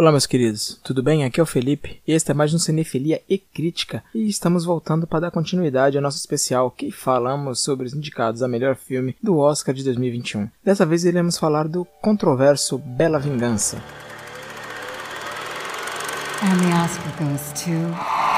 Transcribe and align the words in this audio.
Olá, 0.00 0.10
meus 0.10 0.24
queridos, 0.24 0.80
tudo 0.82 1.02
bem? 1.02 1.24
Aqui 1.24 1.40
é 1.40 1.42
o 1.42 1.46
Felipe 1.46 2.00
e 2.08 2.14
este 2.14 2.30
é 2.30 2.34
mais 2.34 2.54
um 2.54 2.58
Cinefilia 2.58 3.20
e 3.28 3.36
Crítica 3.36 4.02
e 4.14 4.30
estamos 4.30 4.64
voltando 4.64 5.06
para 5.06 5.20
dar 5.20 5.30
continuidade 5.30 5.98
ao 5.98 6.02
nosso 6.02 6.16
especial 6.16 6.70
que 6.70 6.90
falamos 6.90 7.60
sobre 7.60 7.86
os 7.86 7.92
indicados 7.92 8.42
a 8.42 8.48
melhor 8.48 8.76
filme 8.76 9.14
do 9.22 9.36
Oscar 9.36 9.74
de 9.74 9.84
2021. 9.84 10.48
Dessa 10.64 10.86
vez 10.86 11.04
iremos 11.04 11.36
falar 11.36 11.68
do 11.68 11.86
controverso 12.00 12.78
Bela 12.78 13.18
Vingança. 13.18 13.76
And 16.42 16.56
the 16.56 16.82
Oscar 16.82 17.12
goes 17.18 17.52
to... 17.62 18.29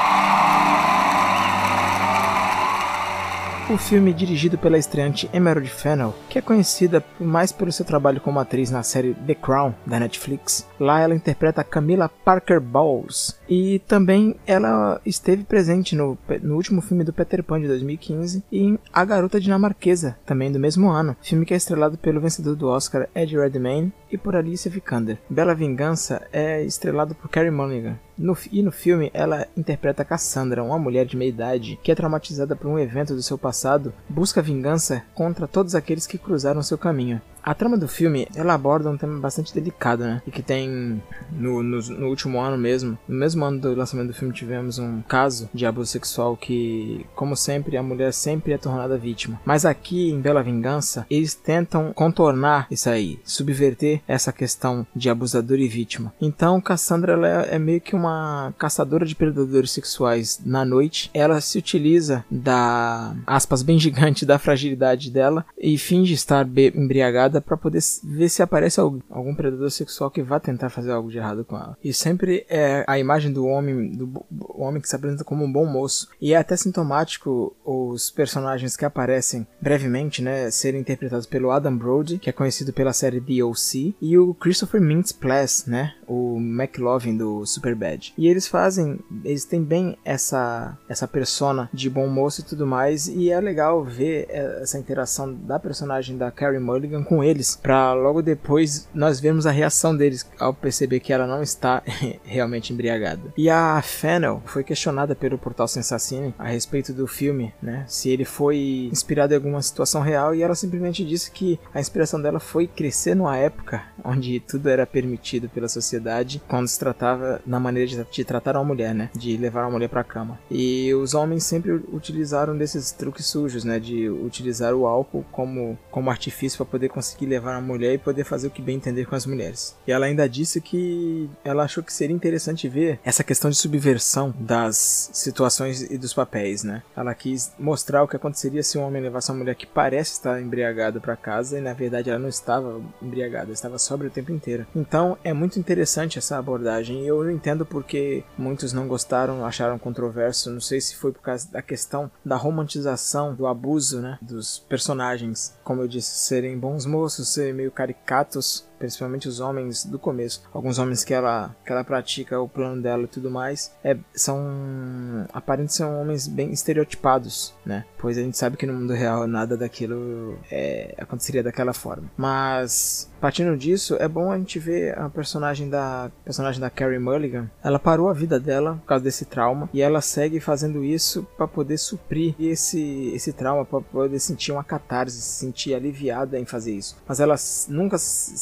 O 3.69 3.77
filme 3.77 4.11
é 4.11 4.13
dirigido 4.13 4.57
pela 4.57 4.77
estreante 4.77 5.29
Emerald 5.33 5.69
Fennell, 5.69 6.13
que 6.29 6.37
é 6.37 6.41
conhecida 6.41 7.03
mais 7.17 7.53
pelo 7.53 7.71
seu 7.71 7.85
trabalho 7.85 8.19
como 8.19 8.37
atriz 8.39 8.69
na 8.69 8.83
série 8.83 9.13
The 9.13 9.35
Crown 9.35 9.73
da 9.85 9.99
Netflix. 9.99 10.67
Lá 10.77 10.99
ela 10.99 11.15
interpreta 11.15 11.63
Camila 11.63 12.09
Parker 12.09 12.59
Bowles 12.59 13.39
e 13.47 13.79
também 13.87 14.35
ela 14.45 14.99
esteve 15.05 15.45
presente 15.45 15.95
no, 15.95 16.17
no 16.41 16.55
último 16.55 16.81
filme 16.81 17.05
do 17.05 17.13
Peter 17.13 17.41
Pan 17.41 17.61
de 17.61 17.67
2015 17.67 18.43
e 18.51 18.63
em 18.63 18.79
A 18.91 19.05
Garota 19.05 19.39
Dinamarquesa, 19.39 20.17
também 20.25 20.51
do 20.51 20.59
mesmo 20.59 20.89
ano, 20.89 21.15
filme 21.21 21.45
que 21.45 21.53
é 21.53 21.57
estrelado 21.57 21.97
pelo 21.97 22.19
vencedor 22.19 22.57
do 22.57 22.67
Oscar 22.67 23.07
Ed 23.15 23.35
Redmayne 23.35 23.93
e 24.11 24.17
por 24.17 24.35
Alicia 24.35 24.69
Vikander. 24.69 25.17
Bela 25.29 25.55
Vingança 25.55 26.21
é 26.33 26.61
estrelado 26.63 27.15
por 27.15 27.29
Carey 27.29 27.49
Mulligan. 27.49 27.97
No, 28.17 28.37
e 28.51 28.61
no 28.61 28.71
filme, 28.71 29.09
ela 29.13 29.47
interpreta 29.55 30.05
Cassandra, 30.05 30.63
uma 30.63 30.77
mulher 30.77 31.05
de 31.05 31.17
meia 31.17 31.29
idade 31.29 31.79
que 31.83 31.91
é 31.91 31.95
traumatizada 31.95 32.55
por 32.55 32.67
um 32.67 32.79
evento 32.79 33.15
do 33.15 33.23
seu 33.23 33.37
passado, 33.37 33.93
busca 34.07 34.41
vingança 34.41 35.03
contra 35.13 35.47
todos 35.47 35.75
aqueles 35.75 36.07
que 36.07 36.17
cruzaram 36.17 36.61
seu 36.61 36.77
caminho. 36.77 37.21
A 37.43 37.53
trama 37.53 37.77
do 37.77 37.89
filme, 37.89 38.25
ela 38.33 38.53
aborda 38.53 38.89
um 38.89 38.95
tema 38.95 39.19
bastante 39.19 39.53
delicado, 39.53 40.05
né? 40.05 40.21
E 40.25 40.31
que 40.31 40.41
tem, 40.41 41.03
no, 41.29 41.61
no, 41.61 41.81
no, 41.81 42.07
último 42.07 42.39
ano 42.39 42.57
mesmo, 42.57 42.97
no 43.05 43.19
mesmo 43.19 43.43
ano 43.43 43.59
do 43.59 43.75
lançamento 43.75 44.07
do 44.07 44.13
filme, 44.13 44.33
tivemos 44.33 44.79
um 44.79 45.01
caso 45.01 45.49
de 45.53 45.65
abuso 45.65 45.91
sexual 45.91 46.37
que, 46.37 47.05
como 47.13 47.35
sempre, 47.35 47.75
a 47.75 47.83
mulher 47.83 48.13
sempre 48.13 48.53
é 48.53 48.57
tornada 48.57 48.97
vítima. 48.97 49.41
Mas 49.43 49.65
aqui, 49.65 50.09
em 50.09 50.21
Bela 50.21 50.41
Vingança, 50.41 51.05
eles 51.09 51.35
tentam 51.35 51.91
contornar 51.91 52.65
isso 52.71 52.89
aí, 52.89 53.19
subverter 53.25 54.01
essa 54.07 54.31
questão 54.31 54.87
de 54.95 55.09
abusador 55.09 55.59
e 55.59 55.67
vítima. 55.67 56.13
Então, 56.21 56.61
Cassandra, 56.61 57.11
ela 57.11 57.27
é, 57.27 57.55
é 57.55 57.59
meio 57.59 57.81
que 57.81 57.93
uma 58.03 58.53
caçadora 58.57 59.05
de 59.05 59.15
predadores 59.15 59.71
sexuais 59.71 60.39
na 60.45 60.65
noite. 60.65 61.09
Ela 61.13 61.39
se 61.39 61.57
utiliza 61.57 62.25
da, 62.29 63.15
aspas 63.25 63.63
bem 63.63 63.79
gigante, 63.79 64.25
da 64.25 64.37
fragilidade 64.37 65.09
dela 65.09 65.45
e 65.57 65.77
finge 65.77 66.13
estar 66.13 66.47
embriagada 66.75 67.41
para 67.41 67.57
poder 67.57 67.81
ver 68.03 68.29
se 68.29 68.41
aparece 68.41 68.79
algum 68.79 69.35
predador 69.35 69.71
sexual 69.71 70.11
que 70.11 70.21
vá 70.21 70.39
tentar 70.39 70.69
fazer 70.69 70.91
algo 70.91 71.09
de 71.09 71.17
errado 71.17 71.45
com 71.45 71.55
ela. 71.55 71.77
E 71.83 71.93
sempre 71.93 72.45
é 72.49 72.83
a 72.87 72.99
imagem 72.99 73.31
do 73.31 73.45
homem, 73.45 73.91
do 73.95 74.25
homem 74.49 74.81
que 74.81 74.89
se 74.89 74.95
apresenta 74.95 75.23
como 75.23 75.43
um 75.45 75.51
bom 75.51 75.65
moço. 75.65 76.09
E 76.21 76.33
é 76.33 76.37
até 76.37 76.55
sintomático 76.55 77.55
os 77.65 78.11
personagens 78.11 78.75
que 78.75 78.85
aparecem 78.85 79.47
brevemente, 79.61 80.21
né, 80.21 80.49
serem 80.51 80.81
interpretados 80.81 81.25
pelo 81.25 81.51
Adam 81.51 81.75
Brody, 81.77 82.17
que 82.17 82.29
é 82.29 82.33
conhecido 82.33 82.73
pela 82.73 82.93
série 82.93 83.21
The 83.21 83.43
O.C., 83.43 83.93
e 84.01 84.17
o 84.17 84.33
Christopher 84.33 84.81
Mintz-Plasse, 84.81 85.69
né, 85.69 85.93
o 86.07 86.37
McLovin 86.37 87.17
do 87.17 87.45
Superbad. 87.45 87.92
E 88.17 88.27
eles 88.27 88.47
fazem, 88.47 88.99
eles 89.23 89.45
têm 89.45 89.63
bem 89.63 89.97
essa 90.03 90.77
essa 90.87 91.07
persona 91.07 91.69
de 91.73 91.89
bom 91.89 92.07
moço 92.07 92.41
e 92.41 92.43
tudo 92.43 92.65
mais, 92.65 93.07
e 93.07 93.31
é 93.31 93.39
legal 93.39 93.83
ver 93.83 94.27
essa 94.29 94.77
interação 94.77 95.33
da 95.33 95.59
personagem 95.59 96.17
da 96.17 96.31
Carrie 96.31 96.59
Mulligan 96.59 97.03
com 97.03 97.23
eles, 97.23 97.55
para 97.61 97.93
logo 97.93 98.21
depois 98.21 98.87
nós 98.93 99.19
vermos 99.19 99.45
a 99.45 99.51
reação 99.51 99.95
deles 99.95 100.29
ao 100.39 100.53
perceber 100.53 100.99
que 100.99 101.13
ela 101.13 101.27
não 101.27 101.41
está 101.41 101.81
realmente 102.23 102.73
embriagada. 102.73 103.33
E 103.37 103.49
a 103.49 103.81
Fennel 103.81 104.41
foi 104.45 104.63
questionada 104.63 105.15
pelo 105.15 105.37
portal 105.37 105.67
Sensacine 105.67 106.33
a 106.37 106.47
respeito 106.47 106.93
do 106.93 107.07
filme, 107.07 107.53
né? 107.61 107.85
Se 107.87 108.09
ele 108.09 108.25
foi 108.25 108.89
inspirado 108.91 109.33
em 109.33 109.37
alguma 109.37 109.61
situação 109.61 110.01
real 110.01 110.33
e 110.33 110.41
ela 110.41 110.55
simplesmente 110.55 111.05
disse 111.05 111.31
que 111.31 111.59
a 111.73 111.79
inspiração 111.79 112.21
dela 112.21 112.39
foi 112.39 112.67
crescer 112.67 113.15
numa 113.15 113.37
época 113.37 113.81
onde 114.03 114.39
tudo 114.39 114.69
era 114.69 114.85
permitido 114.85 115.49
pela 115.49 115.67
sociedade 115.67 116.41
quando 116.47 116.67
se 116.67 116.79
tratava 116.79 117.41
na 117.45 117.59
maneira 117.59 117.82
de, 117.85 118.03
de 118.09 118.23
tratar 118.23 118.55
uma 118.55 118.63
mulher, 118.63 118.93
né? 118.93 119.09
De 119.13 119.37
levar 119.37 119.63
uma 119.63 119.71
mulher 119.71 119.89
para 119.89 120.03
cama. 120.03 120.39
E 120.49 120.93
os 120.93 121.13
homens 121.13 121.43
sempre 121.43 121.71
utilizaram 121.71 122.57
desses 122.57 122.91
truques 122.91 123.25
sujos, 123.25 123.63
né? 123.63 123.79
De 123.79 124.09
utilizar 124.09 124.73
o 124.73 124.85
álcool 124.85 125.25
como 125.31 125.77
como 125.91 126.09
artifício 126.09 126.57
para 126.57 126.71
poder 126.71 126.89
conseguir 126.89 127.25
levar 127.25 127.55
a 127.55 127.61
mulher 127.61 127.93
e 127.93 127.97
poder 127.97 128.23
fazer 128.23 128.47
o 128.47 128.51
que 128.51 128.61
bem 128.61 128.75
entender 128.75 129.05
com 129.05 129.15
as 129.15 129.25
mulheres. 129.25 129.75
E 129.87 129.91
ela 129.91 130.05
ainda 130.05 130.27
disse 130.27 130.59
que 130.59 131.29
ela 131.43 131.63
achou 131.63 131.83
que 131.83 131.93
seria 131.93 132.15
interessante 132.15 132.67
ver 132.67 132.99
essa 133.03 133.23
questão 133.23 133.49
de 133.49 133.57
subversão 133.57 134.33
das 134.39 135.09
situações 135.13 135.81
e 135.81 135.97
dos 135.97 136.13
papéis, 136.13 136.63
né? 136.63 136.83
Ela 136.95 137.13
quis 137.13 137.51
mostrar 137.57 138.03
o 138.03 138.07
que 138.07 138.15
aconteceria 138.15 138.63
se 138.63 138.77
um 138.77 138.83
homem 138.83 139.01
levasse 139.01 139.31
uma 139.31 139.39
mulher 139.39 139.55
que 139.55 139.65
parece 139.65 140.13
estar 140.13 140.41
embriagada 140.41 140.99
para 140.99 141.15
casa 141.15 141.57
e 141.57 141.61
na 141.61 141.73
verdade 141.73 142.09
ela 142.09 142.19
não 142.19 142.29
estava 142.29 142.81
embriagada, 143.01 143.51
estava 143.51 143.77
sóbria 143.77 144.09
o 144.09 144.13
tempo 144.13 144.31
inteiro. 144.31 144.65
Então 144.75 145.17
é 145.23 145.33
muito 145.33 145.59
interessante 145.59 146.17
essa 146.17 146.37
abordagem 146.37 147.03
e 147.03 147.07
eu 147.07 147.29
entendo 147.29 147.65
porque 147.73 148.23
muitos 148.37 148.71
não 148.71 148.87
gostaram, 148.87 149.43
acharam 149.43 149.79
controverso. 149.79 150.51
Não 150.51 150.61
sei 150.61 150.79
se 150.79 150.95
foi 150.95 151.11
por 151.11 151.23
causa 151.23 151.51
da 151.51 151.59
questão 151.59 152.09
da 152.23 152.35
romantização 152.35 153.33
do 153.33 153.47
abuso, 153.47 153.99
né, 153.99 154.19
dos 154.21 154.59
personagens, 154.59 155.57
como 155.63 155.81
eu 155.81 155.87
disse, 155.87 156.11
serem 156.11 156.55
bons 156.55 156.85
moços, 156.85 157.29
serem 157.29 157.51
meio 157.51 157.71
caricatos 157.71 158.63
principalmente 158.79 159.27
os 159.27 159.39
homens 159.39 159.85
do 159.85 159.97
começo, 159.97 160.43
alguns 160.53 160.79
homens 160.79 161.03
que 161.03 161.13
ela, 161.13 161.55
que 161.65 161.71
ela 161.71 161.83
pratica 161.83 162.39
o 162.39 162.47
plano 162.47 162.81
dela 162.81 163.03
e 163.03 163.07
tudo 163.07 163.29
mais, 163.29 163.73
é, 163.83 163.97
são 164.13 165.25
aparentemente 165.31 165.73
são 165.73 166.01
homens 166.01 166.27
bem 166.27 166.51
estereotipados, 166.51 167.53
né? 167.65 167.85
Pois 167.97 168.17
a 168.17 168.21
gente 168.21 168.37
sabe 168.37 168.57
que 168.57 168.65
no 168.65 168.73
mundo 168.73 168.93
real 168.93 169.25
nada 169.27 169.55
daquilo 169.55 170.37
é, 170.51 170.93
aconteceria 170.97 171.41
daquela 171.41 171.73
forma. 171.73 172.11
Mas 172.17 173.09
partindo 173.19 173.55
disso, 173.55 173.95
é 173.99 174.07
bom 174.07 174.31
a 174.31 174.37
gente 174.37 174.59
ver 174.59 174.97
a 174.99 175.09
personagem 175.09 175.69
da 175.69 176.11
personagem 176.25 176.59
da 176.59 176.69
Carrie 176.69 176.99
Mulligan. 176.99 177.49
Ela 177.63 177.79
parou 177.79 178.09
a 178.09 178.13
vida 178.13 178.39
dela 178.39 178.75
por 178.81 178.87
causa 178.87 179.03
desse 179.03 179.25
trauma 179.25 179.69
e 179.73 179.81
ela 179.81 180.01
segue 180.01 180.39
fazendo 180.39 180.83
isso 180.83 181.25
para 181.37 181.47
poder 181.47 181.77
suprir 181.77 182.35
esse 182.37 183.11
esse 183.13 183.31
trauma, 183.31 183.63
para 183.63 183.79
poder 183.81 184.19
sentir 184.19 184.51
uma 184.51 184.63
catarse, 184.63 185.21
se 185.21 185.39
sentir 185.39 185.73
aliviada 185.73 186.37
em 186.37 186.45
fazer 186.45 186.73
isso. 186.73 186.97
Mas 187.07 187.19
ela 187.19 187.35
nunca 187.69 187.97
se 187.97 188.37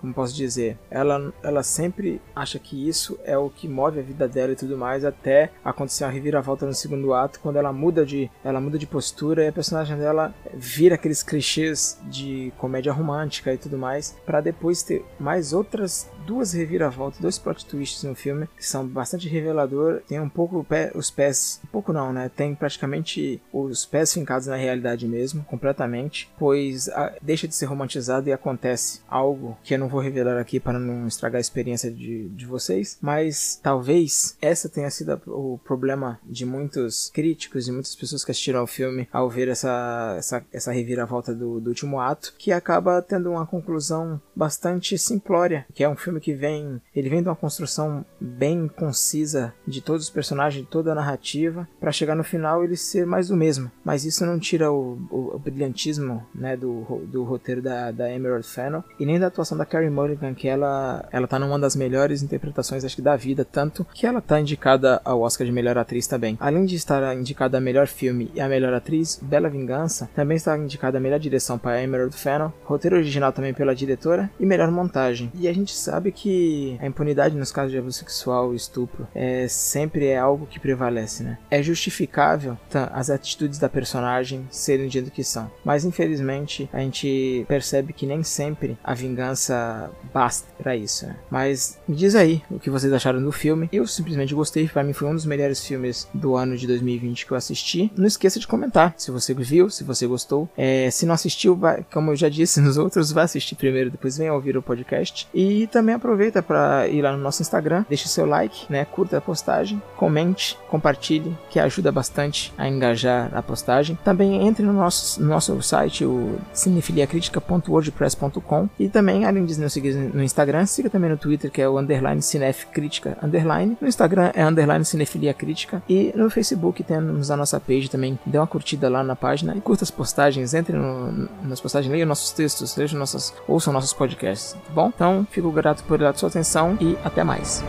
como 0.00 0.14
posso 0.14 0.34
dizer, 0.34 0.76
ela, 0.90 1.32
ela 1.42 1.62
sempre 1.62 2.20
acha 2.34 2.58
que 2.58 2.88
isso 2.88 3.18
é 3.24 3.36
o 3.36 3.50
que 3.50 3.68
move 3.68 3.98
a 3.98 4.02
vida 4.02 4.28
dela 4.28 4.52
e 4.52 4.56
tudo 4.56 4.76
mais, 4.76 5.04
até 5.04 5.50
acontecer 5.64 6.04
uma 6.04 6.10
reviravolta 6.10 6.66
no 6.66 6.74
segundo 6.74 7.14
ato, 7.14 7.40
quando 7.40 7.56
ela 7.56 7.72
muda 7.72 8.04
de, 8.04 8.30
ela 8.44 8.60
muda 8.60 8.78
de 8.78 8.86
postura 8.86 9.44
e 9.44 9.48
a 9.48 9.52
personagem 9.52 9.96
dela 9.96 10.34
vira 10.54 10.94
aqueles 10.94 11.22
clichês 11.22 12.00
de 12.04 12.52
comédia 12.58 12.92
romântica 12.92 13.52
e 13.52 13.58
tudo 13.58 13.78
mais, 13.78 14.16
para 14.24 14.40
depois 14.40 14.82
ter 14.82 15.04
mais 15.18 15.52
outras 15.52 16.10
duas 16.26 16.52
reviravoltas, 16.52 17.20
dois 17.20 17.38
plot 17.38 17.66
twists 17.66 18.02
no 18.04 18.14
filme 18.14 18.48
que 18.56 18.64
são 18.64 18.86
bastante 18.86 19.28
revelador. 19.28 20.02
Tem 20.06 20.20
um 20.20 20.28
pouco 20.28 20.64
pé, 20.64 20.92
os 20.94 21.10
pés, 21.10 21.60
um 21.64 21.68
pouco 21.68 21.92
não, 21.92 22.12
né? 22.12 22.30
Tem 22.34 22.54
praticamente 22.54 23.40
os 23.52 23.84
pés 23.84 24.12
fincados 24.12 24.46
na 24.46 24.56
realidade 24.56 25.06
mesmo, 25.06 25.44
completamente, 25.44 26.30
pois 26.38 26.88
a, 26.88 27.12
deixa 27.20 27.48
de 27.48 27.54
ser 27.54 27.66
romantizado 27.66 28.28
e 28.28 28.32
acontece 28.32 29.00
algo 29.08 29.56
que 29.62 29.74
eu 29.74 29.78
não 29.78 29.88
vou 29.88 30.00
revelar 30.00 30.38
aqui 30.38 30.58
para 30.58 30.78
não 30.78 31.06
estragar 31.06 31.38
a 31.38 31.40
experiência 31.40 31.90
de, 31.90 32.28
de 32.28 32.46
vocês, 32.46 32.98
mas 33.00 33.58
talvez 33.62 34.36
essa 34.40 34.68
tenha 34.68 34.90
sido 34.90 35.20
o 35.26 35.58
problema 35.64 36.18
de 36.24 36.44
muitos 36.44 37.10
críticos 37.12 37.68
e 37.68 37.72
muitas 37.72 37.94
pessoas 37.94 38.24
que 38.24 38.30
assistiram 38.30 38.60
ao 38.60 38.66
filme 38.66 39.08
ao 39.12 39.28
ver 39.28 39.48
essa, 39.48 40.14
essa, 40.18 40.44
essa 40.52 40.72
reviravolta 40.72 41.34
do, 41.34 41.60
do 41.60 41.68
último 41.68 42.00
ato, 42.00 42.34
que 42.38 42.52
acaba 42.52 43.02
tendo 43.02 43.30
uma 43.30 43.46
conclusão 43.46 44.20
bastante 44.34 44.96
simplória, 44.98 45.66
que 45.74 45.84
é 45.84 45.88
um 45.88 45.96
filme 45.96 46.11
filme 46.12 46.20
que 46.20 46.34
vem, 46.34 46.80
ele 46.94 47.08
vem 47.08 47.22
de 47.22 47.28
uma 47.28 47.36
construção 47.36 48.04
bem 48.20 48.68
concisa 48.68 49.54
de 49.66 49.80
todos 49.80 50.04
os 50.04 50.10
personagens, 50.10 50.64
de 50.64 50.70
toda 50.70 50.92
a 50.92 50.94
narrativa, 50.94 51.66
para 51.80 51.92
chegar 51.92 52.14
no 52.14 52.24
final 52.24 52.62
ele 52.62 52.76
ser 52.76 53.06
mais 53.06 53.28
do 53.28 53.36
mesmo. 53.36 53.70
Mas 53.84 54.04
isso 54.04 54.26
não 54.26 54.38
tira 54.38 54.70
o, 54.70 54.98
o, 55.10 55.34
o 55.34 55.38
brilhantismo, 55.38 56.26
né, 56.34 56.56
do, 56.56 56.82
do 57.06 57.24
roteiro 57.24 57.62
da, 57.62 57.90
da 57.90 58.12
Emerald 58.12 58.46
Fennell 58.46 58.84
e 58.98 59.06
nem 59.06 59.18
da 59.18 59.28
atuação 59.28 59.56
da 59.56 59.64
Carrie 59.64 59.90
Mulligan, 59.90 60.34
que 60.34 60.48
ela 60.48 61.08
ela 61.10 61.26
tá 61.26 61.38
numa 61.38 61.58
das 61.58 61.76
melhores 61.76 62.22
interpretações 62.22 62.84
acho 62.84 62.96
que 62.96 63.02
da 63.02 63.16
vida, 63.16 63.44
tanto 63.44 63.86
que 63.94 64.06
ela 64.06 64.20
tá 64.20 64.40
indicada 64.40 65.00
ao 65.04 65.20
Oscar 65.20 65.46
de 65.46 65.52
melhor 65.52 65.78
atriz 65.78 66.06
também. 66.06 66.36
Além 66.40 66.64
de 66.64 66.76
estar 66.76 67.16
indicada 67.16 67.58
a 67.58 67.60
melhor 67.60 67.86
filme 67.86 68.30
e 68.34 68.40
a 68.40 68.48
melhor 68.48 68.74
atriz, 68.74 69.18
Bela 69.22 69.48
Vingança 69.48 70.10
também 70.14 70.36
está 70.36 70.56
indicada 70.58 70.98
a 70.98 71.00
melhor 71.00 71.18
direção 71.18 71.58
para 71.58 71.82
Emerald 71.82 72.14
Fennell, 72.16 72.52
roteiro 72.64 72.96
original 72.96 73.32
também 73.32 73.54
pela 73.54 73.74
diretora 73.74 74.30
e 74.38 74.46
melhor 74.46 74.70
montagem. 74.70 75.30
E 75.34 75.48
a 75.48 75.52
gente 75.52 75.74
sabe 75.74 76.01
sabe 76.02 76.10
que 76.10 76.76
a 76.80 76.86
impunidade 76.86 77.36
nos 77.36 77.52
casos 77.52 77.70
de 77.70 77.78
abuso 77.78 77.98
sexual 77.98 78.52
e 78.52 78.56
estupro 78.56 79.06
é 79.14 79.46
sempre 79.46 80.06
é 80.06 80.18
algo 80.18 80.46
que 80.46 80.58
prevalece, 80.58 81.22
né? 81.22 81.38
É 81.48 81.62
justificável 81.62 82.58
as 82.92 83.08
atitudes 83.08 83.58
da 83.58 83.68
personagem 83.68 84.46
serem 84.50 84.88
do 84.88 85.10
que 85.10 85.22
são, 85.22 85.50
mas 85.64 85.84
infelizmente 85.84 86.68
a 86.72 86.80
gente 86.80 87.44
percebe 87.46 87.92
que 87.92 88.04
nem 88.04 88.22
sempre 88.22 88.76
a 88.82 88.94
vingança 88.94 89.90
basta 90.12 90.48
para 90.58 90.76
isso. 90.76 91.06
Né? 91.06 91.16
Mas 91.30 91.78
me 91.86 91.94
diz 91.94 92.14
aí 92.14 92.42
o 92.50 92.58
que 92.58 92.70
vocês 92.70 92.92
acharam 92.92 93.22
do 93.22 93.30
filme. 93.30 93.68
Eu 93.72 93.86
simplesmente 93.86 94.34
gostei, 94.34 94.66
para 94.68 94.82
mim 94.82 94.92
foi 94.92 95.08
um 95.08 95.14
dos 95.14 95.24
melhores 95.24 95.64
filmes 95.64 96.08
do 96.12 96.34
ano 96.34 96.56
de 96.56 96.66
2020 96.66 97.26
que 97.26 97.32
eu 97.32 97.36
assisti. 97.36 97.92
Não 97.96 98.06
esqueça 98.06 98.40
de 98.40 98.46
comentar 98.46 98.94
se 98.96 99.10
você 99.10 99.32
viu, 99.34 99.70
se 99.70 99.84
você 99.84 100.06
gostou. 100.06 100.48
É, 100.56 100.90
se 100.90 101.06
não 101.06 101.14
assistiu, 101.14 101.54
vai, 101.54 101.84
como 101.92 102.10
eu 102.10 102.16
já 102.16 102.28
disse 102.28 102.60
nos 102.62 102.76
outros, 102.76 103.12
vá 103.12 103.22
assistir 103.22 103.54
primeiro, 103.54 103.90
depois 103.90 104.18
venha 104.18 104.34
ouvir 104.34 104.56
o 104.56 104.62
podcast. 104.62 105.28
E 105.32 105.66
também 105.68 105.91
aproveita 105.92 106.42
para 106.42 106.88
ir 106.88 107.02
lá 107.02 107.12
no 107.12 107.18
nosso 107.18 107.42
Instagram, 107.42 107.84
deixe 107.88 108.08
seu 108.08 108.26
like, 108.26 108.66
né? 108.70 108.84
Curta 108.84 109.18
a 109.18 109.20
postagem, 109.20 109.80
comente, 109.96 110.58
compartilhe, 110.68 111.36
que 111.50 111.58
ajuda 111.58 111.90
bastante 111.92 112.52
a 112.56 112.68
engajar 112.68 113.30
a 113.32 113.42
postagem. 113.42 113.98
Também 114.04 114.46
entre 114.46 114.64
no 114.64 114.72
nosso, 114.72 115.20
no 115.22 115.28
nosso 115.28 115.60
site, 115.62 116.04
o 116.04 116.38
cinefiliacritica.wordpress.com 116.52 118.68
e 118.78 118.88
também, 118.88 119.24
além 119.24 119.44
de 119.44 119.58
nos 119.58 119.72
seguir 119.72 119.94
no 119.94 120.22
Instagram, 120.22 120.66
siga 120.66 120.90
também 120.90 121.10
no 121.10 121.16
Twitter, 121.16 121.50
que 121.50 121.62
é 121.62 121.68
o 121.68 121.78
underline 121.78 122.22
cinefcrítica 122.22 123.18
underline. 123.22 123.76
No 123.80 123.88
Instagram 123.88 124.30
é 124.34 124.44
underline 124.44 124.84
cinefilia 124.84 125.34
crítica 125.34 125.82
e 125.88 126.12
no 126.14 126.30
Facebook 126.30 126.82
temos 126.82 127.30
a 127.30 127.36
nossa 127.36 127.60
page 127.60 127.90
também. 127.90 128.18
Dê 128.24 128.38
uma 128.38 128.46
curtida 128.46 128.88
lá 128.88 129.02
na 129.02 129.16
página 129.16 129.56
e 129.56 129.60
curta 129.60 129.84
as 129.84 129.90
postagens, 129.90 130.54
entre 130.54 130.76
no, 130.76 131.28
nas 131.42 131.60
postagens, 131.60 131.90
leia 131.90 132.06
nossos 132.06 132.30
textos, 132.32 132.76
leia 132.76 132.92
nossas, 132.94 133.34
ouçam 133.46 133.72
nossos 133.72 133.92
podcasts, 133.92 134.52
tá 134.52 134.72
bom? 134.74 134.92
Então, 134.94 135.26
fico 135.30 135.50
grato 135.50 135.81
por 135.86 136.00
sua 136.16 136.28
atenção 136.28 136.76
e 136.80 136.96
até 137.04 137.24
mais. 137.24 137.62